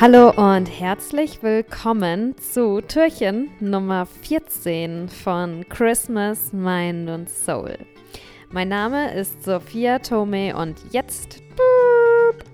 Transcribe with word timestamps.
Hallo 0.00 0.30
und 0.30 0.64
herzlich 0.64 1.42
willkommen 1.42 2.34
zu 2.38 2.80
Türchen 2.80 3.50
Nummer 3.60 4.06
14 4.06 5.10
von 5.10 5.68
Christmas, 5.68 6.54
Mind 6.54 7.10
und 7.10 7.28
Soul. 7.28 7.76
Mein 8.50 8.70
Name 8.70 9.12
ist 9.12 9.44
Sophia 9.44 9.98
Tome 9.98 10.56
und 10.56 10.78
jetzt 10.90 11.42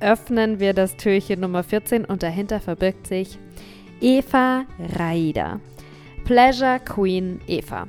öffnen 0.00 0.59
wir 0.59 0.75
das 0.75 0.96
Türchen 0.96 1.39
Nummer 1.39 1.62
14 1.62 2.04
und 2.04 2.25
dahinter 2.25 2.59
verbirgt 2.59 3.07
sich 3.07 3.39
Eva 4.00 4.64
Raida. 4.99 5.61
Pleasure 6.25 6.81
Queen 6.81 7.40
Eva. 7.46 7.86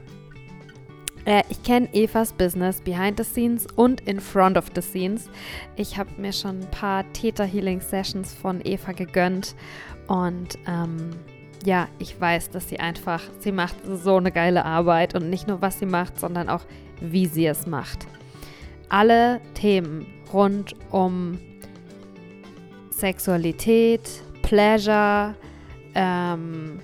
Äh, 1.27 1.43
ich 1.49 1.61
kenne 1.61 1.93
Evas 1.93 2.31
Business 2.31 2.79
behind 2.81 3.17
the 3.17 3.23
scenes 3.23 3.67
und 3.75 4.01
in 4.07 4.19
front 4.19 4.57
of 4.57 4.65
the 4.73 4.81
scenes. 4.81 5.29
Ich 5.75 5.97
habe 5.97 6.09
mir 6.17 6.31
schon 6.31 6.61
ein 6.61 6.71
paar 6.71 7.03
Theta 7.11 7.43
Healing 7.43 7.81
Sessions 7.81 8.33
von 8.33 8.61
Eva 8.63 8.93
gegönnt 8.93 9.53
und 10.07 10.57
ähm, 10.65 11.09
ja, 11.65 11.89
ich 11.99 12.19
weiß, 12.19 12.51
dass 12.51 12.69
sie 12.69 12.79
einfach, 12.79 13.21
sie 13.39 13.51
macht 13.51 13.75
so 13.85 14.15
eine 14.15 14.31
geile 14.31 14.63
Arbeit 14.63 15.15
und 15.15 15.29
nicht 15.29 15.49
nur 15.49 15.61
was 15.61 15.79
sie 15.79 15.85
macht, 15.85 16.17
sondern 16.17 16.47
auch 16.47 16.63
wie 17.01 17.25
sie 17.25 17.45
es 17.45 17.67
macht. 17.67 18.07
Alle 18.87 19.41
Themen 19.53 20.07
rund 20.31 20.75
um 20.91 21.39
Sexualität, 22.89 24.09
Pleasure, 24.43 25.35
ähm, 25.93 26.79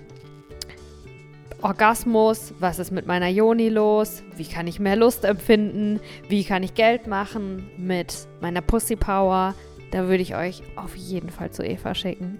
Orgasmus, 1.63 2.53
was 2.59 2.77
ist 2.77 2.91
mit 2.91 3.07
meiner 3.07 3.29
Joni 3.29 3.69
los, 3.69 4.21
wie 4.35 4.45
kann 4.45 4.67
ich 4.67 4.81
mehr 4.81 4.97
Lust 4.97 5.23
empfinden, 5.23 6.01
wie 6.27 6.43
kann 6.43 6.61
ich 6.61 6.73
Geld 6.73 7.07
machen 7.07 7.69
mit 7.77 8.27
meiner 8.41 8.61
Pussy 8.61 8.97
Power. 8.97 9.55
Da 9.91 10.09
würde 10.09 10.23
ich 10.23 10.35
euch 10.35 10.61
auf 10.75 10.95
jeden 10.97 11.29
Fall 11.29 11.51
zu 11.51 11.63
Eva 11.63 11.95
schicken. 11.95 12.37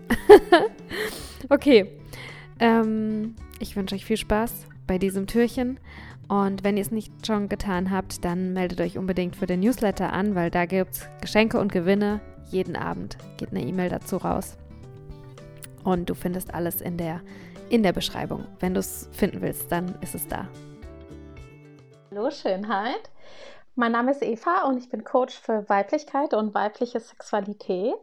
okay, 1.49 1.89
ähm, 2.59 3.35
ich 3.59 3.77
wünsche 3.77 3.95
euch 3.95 4.03
viel 4.03 4.17
Spaß 4.17 4.67
bei 4.87 4.97
diesem 4.97 5.25
Türchen. 5.25 5.79
Und 6.27 6.65
wenn 6.65 6.75
ihr 6.75 6.81
es 6.81 6.91
nicht 6.91 7.25
schon 7.25 7.47
getan 7.47 7.91
habt, 7.91 8.25
dann 8.25 8.51
meldet 8.51 8.81
euch 8.81 8.97
unbedingt 8.97 9.37
für 9.37 9.45
den 9.45 9.61
Newsletter 9.61 10.11
an, 10.11 10.35
weil 10.35 10.51
da 10.51 10.65
gibt 10.65 10.95
es 10.95 11.07
Geschenke 11.21 11.59
und 11.59 11.71
Gewinne. 11.71 12.19
Jeden 12.51 12.75
Abend 12.75 13.17
geht 13.37 13.51
eine 13.51 13.63
E-Mail 13.63 13.89
dazu 13.89 14.17
raus. 14.17 14.57
Und 15.83 16.09
du 16.09 16.13
findest 16.13 16.53
alles 16.53 16.81
in 16.81 16.97
der 16.97 17.21
in 17.73 17.81
der 17.81 17.91
Beschreibung. 17.91 18.45
Wenn 18.59 18.75
du 18.75 18.81
es 18.81 19.09
finden 19.13 19.41
willst, 19.41 19.71
dann 19.71 19.95
ist 19.99 20.13
es 20.13 20.27
da. 20.27 20.47
Hallo 22.11 22.29
Schönheit. 22.29 23.09
Mein 23.73 23.93
Name 23.93 24.11
ist 24.11 24.21
Eva 24.21 24.65
und 24.67 24.77
ich 24.77 24.89
bin 24.89 25.03
Coach 25.03 25.39
für 25.39 25.67
Weiblichkeit 25.67 26.35
und 26.35 26.53
weibliche 26.53 26.99
Sexualität. 26.99 27.97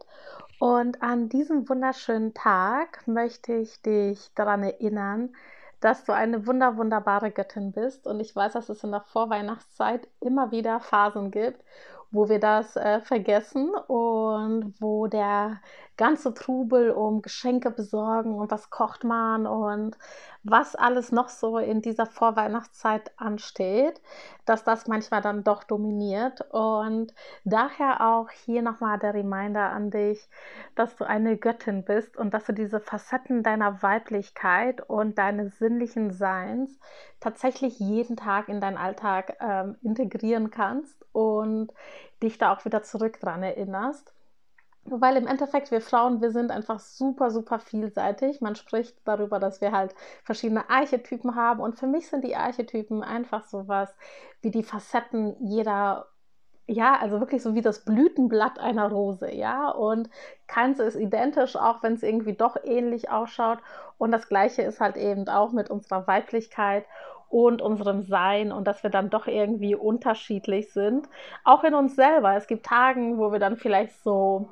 Und 0.58 1.00
an 1.04 1.28
diesem 1.28 1.68
wunderschönen 1.68 2.34
Tag 2.34 3.06
möchte 3.06 3.52
ich 3.52 3.80
dich 3.82 4.34
daran 4.34 4.64
erinnern, 4.64 5.36
dass 5.78 6.02
du 6.02 6.12
eine 6.12 6.48
wunder 6.48 6.76
wunderbare 6.76 7.30
Göttin 7.30 7.70
bist. 7.70 8.08
Und 8.08 8.18
ich 8.18 8.34
weiß, 8.34 8.54
dass 8.54 8.70
es 8.70 8.82
in 8.82 8.90
der 8.90 9.02
Vorweihnachtszeit 9.02 10.08
immer 10.18 10.50
wieder 10.50 10.80
Phasen 10.80 11.30
gibt, 11.30 11.62
wo 12.10 12.28
wir 12.28 12.40
das 12.40 12.74
äh, 12.74 13.02
vergessen 13.02 13.70
und 13.86 14.74
wo 14.80 15.06
der 15.06 15.60
ganze 16.00 16.32
Trubel 16.32 16.92
um 16.92 17.20
Geschenke 17.20 17.70
besorgen 17.70 18.34
und 18.34 18.50
was 18.50 18.70
kocht 18.70 19.04
man 19.04 19.46
und 19.46 19.98
was 20.42 20.74
alles 20.74 21.12
noch 21.12 21.28
so 21.28 21.58
in 21.58 21.82
dieser 21.82 22.06
Vorweihnachtszeit 22.06 23.12
ansteht, 23.18 24.00
dass 24.46 24.64
das 24.64 24.86
manchmal 24.86 25.20
dann 25.20 25.44
doch 25.44 25.62
dominiert. 25.62 26.40
Und 26.52 27.12
daher 27.44 28.00
auch 28.00 28.30
hier 28.30 28.62
nochmal 28.62 28.98
der 28.98 29.12
Reminder 29.12 29.68
an 29.68 29.90
dich, 29.90 30.26
dass 30.74 30.96
du 30.96 31.04
eine 31.04 31.36
Göttin 31.36 31.84
bist 31.84 32.16
und 32.16 32.32
dass 32.32 32.46
du 32.46 32.54
diese 32.54 32.80
Facetten 32.80 33.42
deiner 33.42 33.82
Weiblichkeit 33.82 34.80
und 34.88 35.18
deines 35.18 35.58
sinnlichen 35.58 36.12
Seins 36.12 36.80
tatsächlich 37.20 37.78
jeden 37.78 38.16
Tag 38.16 38.48
in 38.48 38.62
deinen 38.62 38.78
Alltag 38.78 39.36
ähm, 39.38 39.76
integrieren 39.82 40.50
kannst 40.50 41.04
und 41.12 41.74
dich 42.22 42.38
da 42.38 42.54
auch 42.54 42.64
wieder 42.64 42.82
zurück 42.82 43.20
dran 43.20 43.42
erinnerst. 43.42 44.14
Weil 44.84 45.16
im 45.16 45.26
Endeffekt, 45.26 45.70
wir 45.70 45.80
Frauen, 45.80 46.20
wir 46.20 46.30
sind 46.30 46.50
einfach 46.50 46.80
super, 46.80 47.30
super 47.30 47.58
vielseitig. 47.58 48.40
Man 48.40 48.56
spricht 48.56 48.96
darüber, 49.04 49.38
dass 49.38 49.60
wir 49.60 49.72
halt 49.72 49.94
verschiedene 50.24 50.68
Archetypen 50.70 51.36
haben. 51.36 51.60
Und 51.60 51.78
für 51.78 51.86
mich 51.86 52.08
sind 52.08 52.24
die 52.24 52.34
Archetypen 52.36 53.02
einfach 53.02 53.44
sowas 53.44 53.94
wie 54.40 54.50
die 54.50 54.62
Facetten 54.62 55.36
jeder 55.40 56.06
ja, 56.70 56.96
also 57.00 57.18
wirklich 57.18 57.42
so 57.42 57.54
wie 57.56 57.62
das 57.62 57.84
Blütenblatt 57.84 58.60
einer 58.60 58.88
Rose, 58.90 59.32
ja. 59.34 59.70
Und 59.70 60.08
keins 60.46 60.78
ist 60.78 60.94
identisch, 60.94 61.56
auch 61.56 61.82
wenn 61.82 61.94
es 61.94 62.02
irgendwie 62.04 62.34
doch 62.34 62.56
ähnlich 62.62 63.10
ausschaut. 63.10 63.58
Und 63.98 64.12
das 64.12 64.28
Gleiche 64.28 64.62
ist 64.62 64.80
halt 64.80 64.96
eben 64.96 65.28
auch 65.28 65.50
mit 65.52 65.68
unserer 65.68 66.06
Weiblichkeit 66.06 66.86
und 67.28 67.60
unserem 67.60 68.02
Sein 68.02 68.52
und 68.52 68.66
dass 68.66 68.82
wir 68.82 68.90
dann 68.90 69.10
doch 69.10 69.26
irgendwie 69.26 69.74
unterschiedlich 69.74 70.72
sind. 70.72 71.08
Auch 71.44 71.64
in 71.64 71.74
uns 71.74 71.96
selber. 71.96 72.34
Es 72.36 72.46
gibt 72.46 72.66
Tagen, 72.66 73.18
wo 73.18 73.32
wir 73.32 73.40
dann 73.40 73.56
vielleicht 73.56 74.02
so 74.02 74.48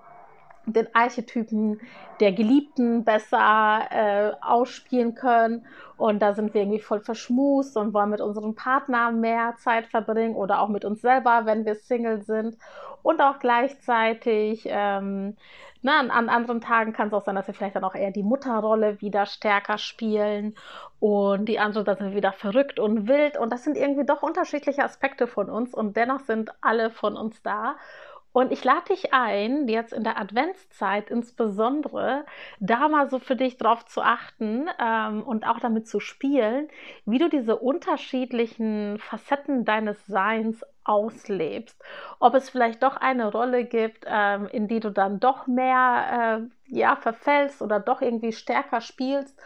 den 0.72 0.94
Archetypen 0.94 1.80
der 2.20 2.32
Geliebten 2.32 3.04
besser 3.04 3.80
äh, 3.90 4.32
ausspielen 4.40 5.14
können. 5.14 5.66
Und 5.96 6.20
da 6.20 6.34
sind 6.34 6.54
wir 6.54 6.62
irgendwie 6.62 6.80
voll 6.80 7.00
verschmust 7.00 7.76
und 7.76 7.92
wollen 7.94 8.10
mit 8.10 8.20
unserem 8.20 8.54
Partner 8.54 9.10
mehr 9.10 9.54
Zeit 9.58 9.86
verbringen 9.86 10.36
oder 10.36 10.60
auch 10.60 10.68
mit 10.68 10.84
uns 10.84 11.00
selber, 11.00 11.42
wenn 11.44 11.64
wir 11.64 11.74
Single 11.74 12.22
sind. 12.22 12.56
Und 13.02 13.20
auch 13.20 13.38
gleichzeitig, 13.38 14.66
ähm, 14.66 15.36
na, 15.82 16.00
an, 16.00 16.10
an, 16.10 16.28
anderen 16.28 16.60
Tagen 16.60 16.92
kann 16.92 17.08
es 17.08 17.14
auch 17.14 17.24
sein, 17.24 17.36
dass 17.36 17.46
wir 17.46 17.54
vielleicht 17.54 17.76
dann 17.76 17.84
auch 17.84 17.94
eher 17.94 18.10
die 18.10 18.24
Mutterrolle 18.24 19.00
wieder 19.00 19.26
stärker 19.26 19.78
spielen. 19.78 20.56
Und 21.00 21.46
die 21.46 21.60
anderen, 21.60 21.84
da 21.84 21.94
sind 21.94 22.10
wir 22.10 22.16
wieder 22.16 22.32
verrückt 22.32 22.80
und 22.80 23.06
wild. 23.06 23.38
Und 23.38 23.50
das 23.50 23.64
sind 23.64 23.76
irgendwie 23.76 24.04
doch 24.04 24.22
unterschiedliche 24.22 24.82
Aspekte 24.84 25.26
von 25.26 25.48
uns. 25.48 25.72
Und 25.72 25.96
dennoch 25.96 26.20
sind 26.20 26.50
alle 26.60 26.90
von 26.90 27.16
uns 27.16 27.40
da. 27.42 27.76
Und 28.38 28.52
ich 28.52 28.62
lade 28.62 28.84
dich 28.90 29.12
ein, 29.12 29.66
jetzt 29.66 29.92
in 29.92 30.04
der 30.04 30.16
Adventszeit 30.16 31.10
insbesondere, 31.10 32.24
da 32.60 32.86
mal 32.86 33.10
so 33.10 33.18
für 33.18 33.34
dich 33.34 33.56
drauf 33.56 33.84
zu 33.86 34.00
achten 34.00 34.68
ähm, 34.80 35.24
und 35.24 35.44
auch 35.44 35.58
damit 35.58 35.88
zu 35.88 35.98
spielen, 35.98 36.68
wie 37.04 37.18
du 37.18 37.28
diese 37.28 37.56
unterschiedlichen 37.56 39.00
Facetten 39.00 39.64
deines 39.64 40.06
Seins 40.06 40.64
auslebst. 40.84 41.82
Ob 42.20 42.36
es 42.36 42.48
vielleicht 42.48 42.84
doch 42.84 42.96
eine 42.96 43.32
Rolle 43.32 43.64
gibt, 43.64 44.04
ähm, 44.06 44.46
in 44.46 44.68
die 44.68 44.78
du 44.78 44.92
dann 44.92 45.18
doch 45.18 45.48
mehr 45.48 46.46
äh, 46.68 46.76
ja, 46.78 46.94
verfällst 46.94 47.60
oder 47.60 47.80
doch 47.80 48.02
irgendwie 48.02 48.30
stärker 48.30 48.80
spielst 48.80 49.36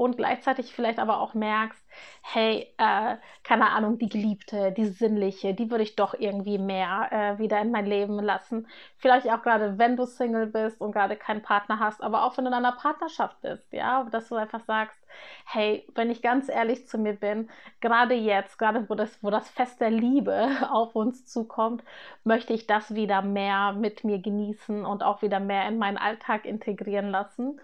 und 0.00 0.16
gleichzeitig 0.16 0.72
vielleicht 0.72 0.98
aber 0.98 1.20
auch 1.20 1.34
merkst, 1.34 1.84
hey, 2.22 2.72
äh, 2.78 3.16
keine 3.44 3.68
Ahnung, 3.68 3.98
die 3.98 4.08
Geliebte, 4.08 4.72
die 4.72 4.86
Sinnliche, 4.86 5.52
die 5.52 5.70
würde 5.70 5.84
ich 5.84 5.94
doch 5.94 6.14
irgendwie 6.14 6.56
mehr 6.56 7.08
äh, 7.10 7.38
wieder 7.38 7.60
in 7.60 7.70
mein 7.70 7.84
Leben 7.84 8.18
lassen. 8.18 8.66
Vielleicht 8.96 9.28
auch 9.28 9.42
gerade, 9.42 9.76
wenn 9.76 9.98
du 9.98 10.06
Single 10.06 10.46
bist 10.46 10.80
und 10.80 10.92
gerade 10.92 11.16
keinen 11.16 11.42
Partner 11.42 11.80
hast, 11.80 12.02
aber 12.02 12.24
auch 12.24 12.38
wenn 12.38 12.46
du 12.46 12.50
in 12.50 12.54
einer 12.54 12.72
Partnerschaft 12.72 13.42
bist, 13.42 13.70
ja, 13.74 14.04
dass 14.04 14.30
du 14.30 14.36
einfach 14.36 14.64
sagst, 14.64 14.96
hey, 15.44 15.86
wenn 15.94 16.10
ich 16.10 16.22
ganz 16.22 16.48
ehrlich 16.48 16.88
zu 16.88 16.96
mir 16.96 17.12
bin, 17.12 17.50
gerade 17.82 18.14
jetzt, 18.14 18.58
gerade 18.58 18.88
wo 18.88 18.94
das, 18.94 19.22
wo 19.22 19.28
das 19.28 19.50
Fest 19.50 19.82
der 19.82 19.90
Liebe 19.90 20.48
auf 20.70 20.96
uns 20.96 21.26
zukommt, 21.26 21.84
möchte 22.24 22.54
ich 22.54 22.66
das 22.66 22.94
wieder 22.94 23.20
mehr 23.20 23.74
mit 23.74 24.04
mir 24.04 24.18
genießen 24.18 24.86
und 24.86 25.02
auch 25.02 25.20
wieder 25.20 25.40
mehr 25.40 25.68
in 25.68 25.76
meinen 25.76 25.98
Alltag 25.98 26.46
integrieren 26.46 27.10
lassen. 27.10 27.60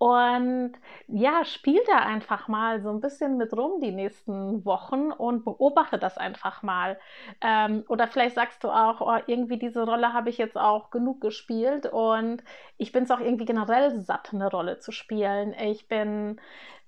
Und 0.00 0.72
ja, 1.08 1.44
spiel 1.44 1.78
da 1.86 1.98
einfach 1.98 2.48
mal 2.48 2.80
so 2.80 2.88
ein 2.88 3.02
bisschen 3.02 3.36
mit 3.36 3.52
rum 3.52 3.82
die 3.82 3.92
nächsten 3.92 4.64
Wochen 4.64 5.12
und 5.12 5.44
beobachte 5.44 5.98
das 5.98 6.16
einfach 6.16 6.62
mal. 6.62 6.98
Ähm, 7.42 7.84
oder 7.86 8.08
vielleicht 8.08 8.34
sagst 8.34 8.64
du 8.64 8.70
auch, 8.70 9.02
oh, 9.02 9.18
irgendwie 9.26 9.58
diese 9.58 9.84
Rolle 9.84 10.14
habe 10.14 10.30
ich 10.30 10.38
jetzt 10.38 10.56
auch 10.56 10.90
genug 10.90 11.20
gespielt 11.20 11.84
und 11.84 12.42
ich 12.78 12.92
bin 12.92 13.04
es 13.04 13.10
auch 13.10 13.20
irgendwie 13.20 13.44
generell 13.44 14.00
satt, 14.00 14.32
eine 14.32 14.48
Rolle 14.50 14.78
zu 14.78 14.90
spielen. 14.90 15.52
Ich 15.52 15.86
bin 15.86 16.40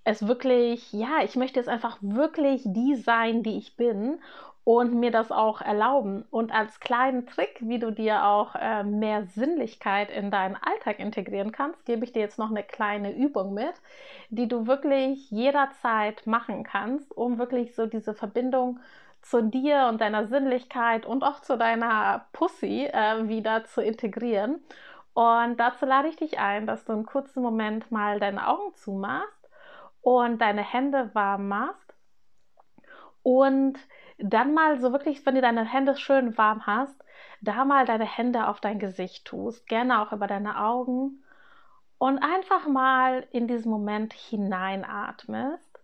es 0.05 0.27
wirklich, 0.27 0.91
ja, 0.95 1.23
ich 1.23 1.37
möchte 1.37 1.61
jetzt 1.61 1.69
einfach 1.69 1.99
wirklich 2.01 2.63
die 2.65 2.95
sein, 2.97 3.43
die 3.43 3.59
ich 3.59 3.77
bin 3.77 4.21
und 4.65 4.95
mir 4.95 5.11
das 5.11 5.33
auch 5.33 5.61
erlauben. 5.61 6.25
Und 6.31 6.53
als 6.53 6.79
kleinen 6.79 7.27
Trick, 7.27 7.59
wie 7.61 7.79
du 7.79 7.91
dir 7.91 8.25
auch 8.25 8.55
äh, 8.55 8.85
mehr 8.85 9.27
Sinnlichkeit 9.27 10.11
in 10.11 10.31
deinen 10.31 10.57
Alltag 10.57 11.01
integrieren 11.01 11.51
kannst, 11.51 11.85
gebe 11.85 12.05
ich 12.05 12.13
dir 12.13 12.21
jetzt 12.21 12.39
noch 12.39 12.51
eine 12.51 12.63
kleine 12.63 13.13
Übung 13.13 13.55
mit, 13.55 13.75
die 14.31 14.47
du 14.47 14.67
wirklich 14.67 15.31
jederzeit 15.31 16.27
machen 16.27 16.63
kannst, 16.63 17.11
um 17.17 17.39
wirklich 17.39 17.75
so 17.75 17.87
diese 17.87 18.15
Verbindung 18.15 18.79
zu 19.21 19.43
dir 19.43 19.87
und 19.89 20.01
deiner 20.01 20.27
Sinnlichkeit 20.27 21.07
und 21.07 21.25
auch 21.25 21.41
zu 21.41 21.57
deiner 21.57 22.27
Pussy 22.33 22.87
äh, 22.87 23.29
wieder 23.29 23.65
zu 23.65 23.81
integrieren. 23.81 24.61
Und 25.15 25.59
dazu 25.59 25.87
lade 25.87 26.09
ich 26.09 26.17
dich 26.17 26.39
ein, 26.39 26.67
dass 26.67 26.85
du 26.85 26.93
einen 26.93 27.07
kurzen 27.07 27.43
Moment 27.43 27.91
mal 27.91 28.19
deine 28.21 28.49
Augen 28.49 28.75
zumachst 28.75 29.49
und 30.03 30.41
deine 30.41 30.63
Hände 30.63 31.11
warm 31.15 31.49
machst 31.49 31.92
und 33.23 33.79
dann 34.19 34.55
mal 34.55 34.81
so 34.81 34.93
wirklich, 34.93 35.25
wenn 35.27 35.35
du 35.35 35.41
deine 35.41 35.65
Hände 35.65 35.97
schön 35.97 36.37
warm 36.39 36.67
hast, 36.67 37.03
da 37.41 37.65
mal 37.65 37.87
deine 37.87 38.05
Hände 38.05 38.47
auf 38.49 38.61
dein 38.61 38.79
Gesicht 38.79 39.25
tust, 39.25 39.67
gerne 39.67 40.01
auch 40.01 40.13
über 40.13 40.27
deine 40.27 40.61
Augen 40.61 41.25
und 41.99 42.19
einfach 42.19 42.67
mal 42.67 43.27
in 43.31 43.47
diesen 43.47 43.71
Moment 43.71 44.13
hineinatmest 44.13 45.79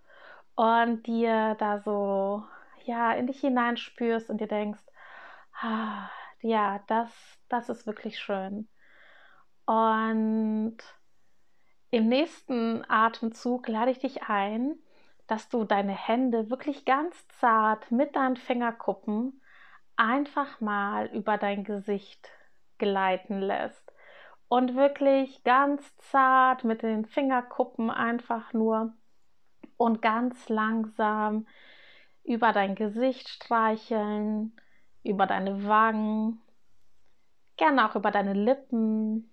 und 0.55 1.07
dir 1.07 1.57
da 1.59 1.81
so 1.81 2.45
ja 2.85 3.13
in 3.13 3.27
dich 3.27 3.41
hineinspürst 3.41 4.31
und 4.31 4.41
dir 4.41 4.49
denkst, 4.49 4.83
ah, 5.61 6.09
ja, 6.41 6.81
das, 6.87 7.11
das 7.49 7.69
ist 7.69 7.87
wirklich 7.87 8.19
schön. 8.19 8.69
Und 9.67 10.79
im 11.91 12.09
nächsten 12.09 12.85
Atemzug 12.89 13.69
lade 13.69 13.91
ich 13.91 13.99
dich 13.99 14.23
ein, 14.23 14.79
dass 15.29 15.49
du 15.49 15.65
deine 15.65 15.93
Hände 15.93 16.51
wirklich 16.51 16.85
ganz 16.85 17.29
zart 17.41 17.93
mit 17.93 18.17
deinen 18.17 18.37
Fingerkuppen 18.37 19.41
einfach 19.97 20.61
mal 20.61 21.07
über 21.07 21.39
dein 21.39 21.63
Gesicht 21.65 22.29
gleiten 22.79 23.41
lässt 23.41 23.93
und 24.49 24.75
wirklich 24.75 25.45
ganz 25.45 25.97
zart 25.97 26.65
mit 26.65 26.83
den 26.83 27.05
Fingerkuppen 27.05 27.91
einfach 27.91 28.53
nur 28.53 28.95
und 29.77 30.03
ganz 30.03 30.49
langsam 30.49 31.47
über 32.25 32.53
dein 32.53 32.75
Gesicht 32.75 33.29
streicheln, 33.29 34.57
über 35.03 35.27
deine 35.27 35.67
Wangen, 35.67 36.41
gerne 37.57 37.89
auch 37.89 37.97
über 37.97 38.11
deine 38.11 38.35
Lippen. 38.35 39.31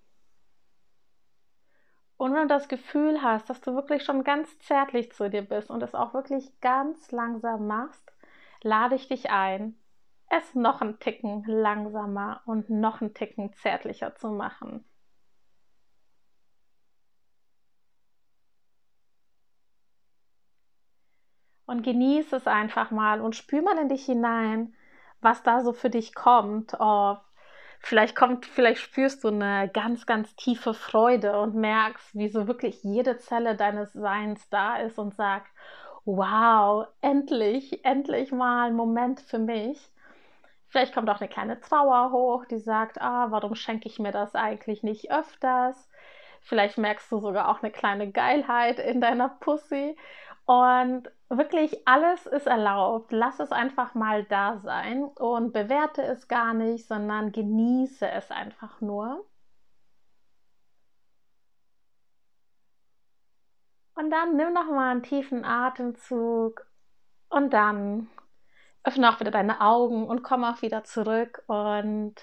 Und 2.16 2.32
wenn 2.34 2.48
du 2.48 2.54
das 2.54 2.68
Gefühl 2.68 3.22
hast, 3.22 3.50
dass 3.50 3.60
du 3.60 3.74
wirklich 3.74 4.04
schon 4.04 4.24
ganz 4.24 4.58
zärtlich 4.60 5.12
zu 5.12 5.28
dir 5.28 5.42
bist 5.42 5.70
und 5.70 5.82
es 5.82 5.94
auch 5.94 6.14
wirklich 6.14 6.60
ganz 6.60 7.10
langsam 7.10 7.66
machst, 7.66 8.10
lade 8.62 8.94
ich 8.94 9.08
dich 9.08 9.30
ein, 9.30 9.76
es 10.28 10.54
noch 10.54 10.80
einen 10.80 10.98
Ticken 10.98 11.44
langsamer 11.46 12.42
und 12.46 12.70
noch 12.70 13.00
einen 13.00 13.14
Ticken 13.14 13.52
zärtlicher 13.54 14.14
zu 14.16 14.28
machen. 14.30 14.84
Und 21.66 21.82
genieße 21.82 22.36
es 22.36 22.46
einfach 22.46 22.90
mal 22.90 23.20
und 23.20 23.34
spür 23.36 23.60
mal 23.62 23.76
in 23.78 23.88
dich 23.88 24.04
hinein, 24.06 24.74
was 25.20 25.42
da 25.42 25.62
so 25.62 25.72
für 25.72 25.90
dich 25.90 26.14
kommt. 26.14 26.74
Oh, 26.78 27.16
vielleicht 27.86 28.16
kommt, 28.16 28.46
vielleicht 28.46 28.80
spürst 28.80 29.22
du 29.22 29.28
eine 29.28 29.70
ganz, 29.72 30.06
ganz 30.06 30.34
tiefe 30.34 30.74
Freude 30.74 31.38
und 31.38 31.54
merkst, 31.54 32.14
wie 32.14 32.28
so 32.28 32.48
wirklich 32.48 32.82
jede 32.82 33.16
Zelle 33.18 33.54
deines 33.54 33.92
Seins 33.92 34.48
da 34.50 34.76
ist 34.78 34.98
und 34.98 35.14
sagt, 35.14 35.46
wow, 36.04 36.86
endlich, 37.00 37.84
endlich 37.84 38.32
mal 38.32 38.66
ein 38.68 38.74
Moment 38.74 39.20
für 39.20 39.38
mich. 39.38 39.78
Vielleicht 40.68 40.94
kommt 40.94 41.08
auch 41.08 41.20
eine 41.20 41.28
kleine 41.28 41.60
Trauer 41.60 42.10
hoch, 42.10 42.44
die 42.46 42.58
sagt, 42.58 43.00
ah, 43.00 43.30
warum 43.30 43.54
schenke 43.54 43.88
ich 43.88 44.00
mir 44.00 44.12
das 44.12 44.34
eigentlich 44.34 44.82
nicht 44.82 45.12
öfters? 45.12 45.88
Vielleicht 46.42 46.78
merkst 46.78 47.10
du 47.12 47.20
sogar 47.20 47.48
auch 47.48 47.62
eine 47.62 47.70
kleine 47.70 48.10
Geilheit 48.10 48.80
in 48.80 49.00
deiner 49.00 49.28
Pussy. 49.28 49.96
Und 50.46 51.10
wirklich 51.28 51.86
alles 51.88 52.26
ist 52.26 52.46
erlaubt. 52.46 53.12
Lass 53.12 53.40
es 53.40 53.52
einfach 53.52 53.94
mal 53.94 54.24
da 54.24 54.58
sein 54.58 55.04
und 55.04 55.52
bewerte 55.52 56.02
es 56.02 56.28
gar 56.28 56.54
nicht, 56.54 56.86
sondern 56.86 57.32
genieße 57.32 58.08
es 58.08 58.30
einfach 58.30 58.80
nur. 58.80 59.26
Und 63.94 64.10
dann 64.10 64.36
nimm 64.36 64.52
noch 64.52 64.66
mal 64.66 64.90
einen 64.90 65.02
tiefen 65.02 65.44
Atemzug 65.44 66.66
und 67.28 67.52
dann 67.52 68.08
öffne 68.84 69.10
auch 69.10 69.20
wieder 69.20 69.30
deine 69.30 69.60
Augen 69.60 70.06
und 70.06 70.22
komm 70.22 70.44
auch 70.44 70.62
wieder 70.62 70.84
zurück. 70.84 71.42
Und 71.48 72.14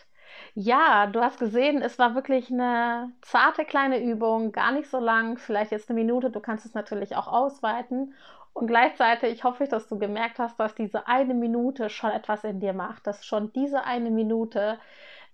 ja, 0.56 1.08
du 1.08 1.22
hast 1.22 1.40
gesehen, 1.40 1.82
es 1.82 1.98
war 2.00 2.16
wirklich 2.16 2.52
eine 2.52 3.12
zarte 3.22 3.66
kleine 3.66 4.04
Übung, 4.04 4.52
gar 4.52 4.72
nicht 4.72 4.90
so 4.90 5.00
lang, 5.00 5.38
vielleicht 5.38 5.72
jetzt 5.72 5.90
eine 5.90 6.00
Minute. 6.00 6.30
Du 6.30 6.40
kannst 6.40 6.66
es 6.66 6.74
natürlich 6.74 7.16
auch 7.16 7.28
ausweiten. 7.28 8.14
Und 8.54 8.68
gleichzeitig 8.68 9.44
hoffe 9.44 9.64
ich, 9.64 9.70
dass 9.70 9.88
du 9.88 9.98
gemerkt 9.98 10.40
hast, 10.40 10.60
dass 10.60 10.76
diese 10.76 11.08
eine 11.08 11.34
Minute 11.34 11.90
schon 11.90 12.12
etwas 12.12 12.44
in 12.44 12.60
dir 12.60 12.74
macht, 12.74 13.08
dass 13.08 13.26
schon 13.26 13.52
diese 13.54 13.84
eine 13.84 14.12
Minute 14.12 14.80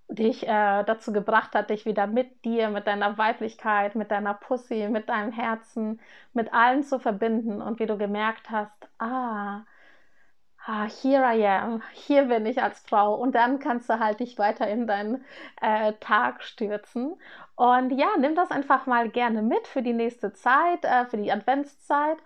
dich 0.07 0.43
äh, 0.47 0.83
dazu 0.85 1.13
gebracht 1.13 1.53
hat, 1.53 1.69
dich 1.69 1.85
wieder 1.85 2.07
mit 2.07 2.43
dir, 2.45 2.69
mit 2.69 2.87
deiner 2.87 3.17
Weiblichkeit, 3.17 3.95
mit 3.95 4.11
deiner 4.11 4.33
Pussy, 4.33 4.87
mit 4.89 5.09
deinem 5.09 5.31
Herzen, 5.31 5.99
mit 6.33 6.53
allen 6.53 6.83
zu 6.83 6.99
verbinden 6.99 7.61
und 7.61 7.79
wie 7.79 7.85
du 7.85 7.97
gemerkt 7.97 8.49
hast, 8.49 8.89
ah, 8.99 9.61
ah, 10.69 10.87
here 11.01 11.23
I 11.23 11.45
am, 11.47 11.81
hier 11.93 12.25
bin 12.25 12.45
ich 12.45 12.61
als 12.61 12.79
Frau. 12.81 13.15
Und 13.15 13.33
dann 13.33 13.59
kannst 13.59 13.89
du 13.89 13.99
halt 13.99 14.19
dich 14.19 14.37
weiter 14.37 14.67
in 14.67 14.85
deinen 14.85 15.25
äh, 15.61 15.93
Tag 15.99 16.43
stürzen. 16.43 17.15
Und 17.55 17.89
ja, 17.91 18.09
nimm 18.19 18.35
das 18.35 18.51
einfach 18.51 18.85
mal 18.85 19.09
gerne 19.09 19.41
mit 19.41 19.67
für 19.67 19.81
die 19.81 19.93
nächste 19.93 20.31
Zeit, 20.33 20.85
äh, 20.85 21.05
für 21.05 21.17
die 21.17 21.31
Adventszeit 21.31 22.17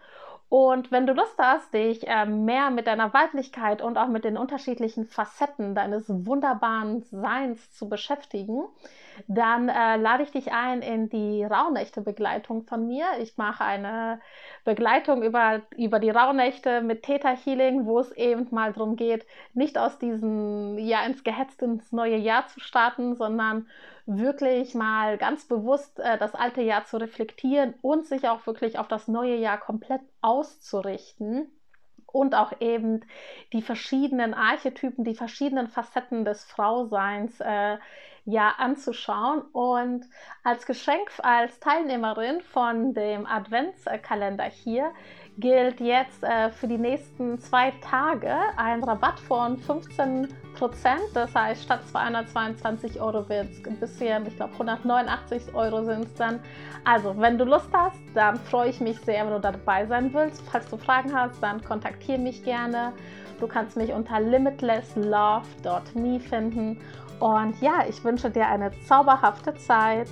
und 0.54 0.92
wenn 0.92 1.08
du 1.08 1.14
Lust 1.14 1.34
hast, 1.40 1.74
dich 1.74 2.08
äh, 2.08 2.28
mehr 2.28 2.70
mit 2.70 2.86
deiner 2.86 3.12
Weiblichkeit 3.12 3.82
und 3.82 3.98
auch 3.98 4.08
mit 4.08 4.24
den 4.24 4.38
unterschiedlichen 4.38 5.08
Facetten 5.08 5.74
deines 5.74 6.06
wunderbaren 6.08 7.02
Seins 7.02 7.72
zu 7.72 7.90
beschäftigen, 7.90 8.66
dann 9.28 9.68
äh, 9.68 9.98
lade 9.98 10.22
ich 10.22 10.30
dich 10.30 10.52
ein 10.52 10.84
in 10.84 11.10
die 11.10 11.44
Rauhnächte-Begleitung 11.44 12.68
von 12.68 12.86
mir. 12.86 13.06
Ich 13.20 13.36
mache 13.36 13.64
eine 13.64 14.22
Begleitung 14.64 15.24
über, 15.24 15.64
über 15.76 15.98
die 15.98 16.12
Rauhnächte 16.12 16.82
mit 16.82 17.02
Theta 17.02 17.30
Healing, 17.30 17.88
wo 17.88 17.98
es 17.98 18.12
eben 18.12 18.46
mal 18.52 18.74
darum 18.74 18.96
geht, 18.96 19.26
nicht 19.56 19.80
aus 19.80 19.98
diesem 19.98 20.78
Jahr 20.78 21.08
ins 21.08 21.24
gehetzte 21.24 21.66
ins 21.66 21.92
neue 21.92 22.18
Jahr 22.18 22.46
zu 22.46 22.60
starten, 22.60 23.16
sondern 23.16 23.66
wirklich 24.06 24.76
mal 24.76 25.18
ganz 25.18 25.46
bewusst 25.46 26.00
äh, 26.00 26.18
das 26.18 26.36
alte 26.36 26.62
Jahr 26.62 26.86
zu 26.86 26.98
reflektieren 26.98 27.74
und 27.82 28.06
sich 28.06 28.28
auch 28.28 28.46
wirklich 28.46 28.78
auf 28.78 28.88
das 28.88 29.08
neue 29.08 29.36
Jahr 29.36 29.58
komplett 29.60 30.02
auszurichten 30.22 31.50
und 32.06 32.36
auch 32.36 32.54
eben 32.60 33.02
die 33.54 33.62
verschiedenen 33.62 34.34
Archetypen, 34.34 35.04
die 35.04 35.16
verschiedenen 35.16 35.68
Facetten 35.68 36.26
des 36.26 36.44
Frauseins 36.44 37.40
äh, 37.40 37.78
ja 38.25 38.54
anzuschauen. 38.58 39.42
Und 39.52 40.06
als 40.44 40.66
Geschenk 40.66 41.10
als 41.22 41.60
Teilnehmerin 41.60 42.42
von 42.42 42.94
dem 42.94 43.25
Adventskalender 43.25 44.46
hier 44.46 44.92
gilt 45.38 45.80
jetzt 45.80 46.24
äh, 46.24 46.50
für 46.52 46.68
die 46.68 46.78
nächsten 46.78 47.40
zwei 47.40 47.72
Tage 47.81 48.36
ein 48.56 48.84
Rabatt 48.84 49.20
von 49.20 49.58
15 49.58 50.28
Prozent. 50.56 51.01
Das 51.15 51.34
heißt, 51.34 51.63
statt 51.63 51.88
222 51.88 53.01
Euro 53.01 53.27
wird 53.27 53.50
es 53.50 53.65
ein 53.65 53.80
bisschen, 53.80 54.27
ich 54.27 54.36
glaube 54.36 54.53
189 54.53 55.56
Euro 55.56 55.84
sind 55.84 56.06
es 56.06 56.13
dann. 56.13 56.39
Also, 56.86 57.18
wenn 57.18 57.39
du 57.39 57.46
Lust 57.46 57.70
hast, 57.74 57.98
dann 58.13 58.38
freue 58.38 58.70
ich 58.70 58.80
mich 58.80 59.00
sehr, 59.00 59.25
wenn 59.25 59.34
du 59.34 59.39
dabei 59.39 59.88
sein 59.88 60.13
willst. 60.13 60.44
Falls 60.51 60.70
du 60.70 60.77
Fragen 60.77 61.12
hast, 61.15 61.42
dann 61.42 61.63
kontaktiere 61.63 62.20
mich 62.20 62.44
gerne. 62.44 62.94
Du 63.39 63.48
kannst 63.48 63.75
mich 63.75 63.92
unter 63.92 64.20
limitlesslove.me 64.20 66.20
finden. 66.20 66.80
Und 67.24 67.62
ja, 67.62 67.86
ich 67.88 68.03
wünsche 68.03 68.30
dir 68.30 68.48
eine 68.48 68.70
zauberhafte 68.82 69.56
Zeit. 69.56 70.10